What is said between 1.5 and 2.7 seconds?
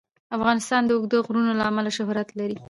له امله شهرت لري.